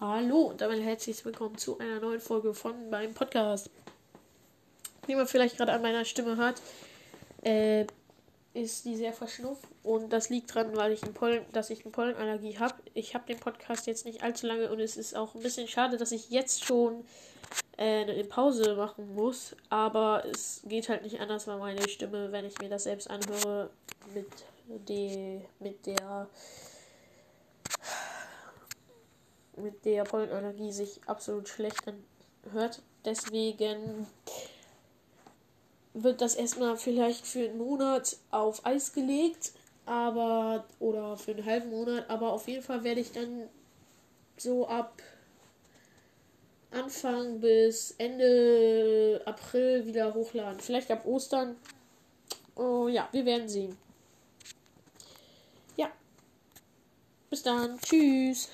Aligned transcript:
Hallo 0.00 0.42
und 0.42 0.60
damit 0.60 0.80
herzlich 0.80 1.24
willkommen 1.24 1.58
zu 1.58 1.76
einer 1.80 1.98
neuen 1.98 2.20
Folge 2.20 2.54
von 2.54 2.88
meinem 2.88 3.14
Podcast. 3.14 3.68
Wie 5.08 5.16
man 5.16 5.26
vielleicht 5.26 5.56
gerade 5.56 5.72
an 5.72 5.82
meiner 5.82 6.04
Stimme 6.04 6.36
hört, 6.36 6.62
äh, 7.42 7.84
ist 8.54 8.84
die 8.84 8.94
sehr 8.94 9.12
verschnupft 9.12 9.64
und 9.82 10.12
das 10.12 10.30
liegt 10.30 10.54
daran, 10.54 10.76
weil 10.76 10.92
ich 10.92 11.00
Pollen, 11.14 11.44
dass 11.52 11.70
ich 11.70 11.82
eine 11.82 11.90
Pollenallergie 11.90 12.60
habe. 12.60 12.74
Ich 12.94 13.16
habe 13.16 13.26
den 13.26 13.40
Podcast 13.40 13.88
jetzt 13.88 14.06
nicht 14.06 14.22
allzu 14.22 14.46
lange 14.46 14.70
und 14.70 14.78
es 14.78 14.96
ist 14.96 15.16
auch 15.16 15.34
ein 15.34 15.42
bisschen 15.42 15.66
schade, 15.66 15.96
dass 15.96 16.12
ich 16.12 16.30
jetzt 16.30 16.64
schon 16.64 17.04
äh, 17.76 18.02
eine 18.02 18.22
Pause 18.22 18.76
machen 18.76 19.16
muss, 19.16 19.56
aber 19.68 20.22
es 20.30 20.62
geht 20.64 20.88
halt 20.88 21.02
nicht 21.02 21.18
anders, 21.18 21.48
weil 21.48 21.58
meine 21.58 21.88
Stimme, 21.88 22.30
wenn 22.30 22.44
ich 22.44 22.56
mir 22.60 22.68
das 22.68 22.84
selbst 22.84 23.10
anhöre, 23.10 23.70
mit, 24.14 24.28
die, 24.88 25.40
mit 25.58 25.86
der 25.86 26.28
mit 29.62 29.84
der 29.84 30.04
Pollenallergie 30.04 30.72
sich 30.72 31.00
absolut 31.06 31.48
schlecht 31.48 31.82
anhört. 32.44 32.82
Deswegen 33.04 34.06
wird 35.94 36.20
das 36.20 36.34
erstmal 36.34 36.76
vielleicht 36.76 37.26
für 37.26 37.48
einen 37.48 37.58
Monat 37.58 38.16
auf 38.30 38.64
Eis 38.64 38.92
gelegt, 38.92 39.52
aber 39.86 40.64
oder 40.78 41.16
für 41.16 41.32
einen 41.32 41.46
halben 41.46 41.70
Monat, 41.70 42.08
aber 42.08 42.32
auf 42.32 42.46
jeden 42.48 42.62
Fall 42.62 42.84
werde 42.84 43.00
ich 43.00 43.12
dann 43.12 43.48
so 44.36 44.68
ab 44.68 45.02
Anfang 46.70 47.40
bis 47.40 47.92
Ende 47.92 49.22
April 49.24 49.86
wieder 49.86 50.12
hochladen. 50.12 50.60
Vielleicht 50.60 50.90
ab 50.90 51.06
Ostern. 51.06 51.56
Oh 52.54 52.88
ja, 52.88 53.08
wir 53.12 53.24
werden 53.24 53.48
sehen. 53.48 53.76
Ja. 55.76 55.90
Bis 57.30 57.42
dann. 57.42 57.78
Tschüss. 57.80 58.48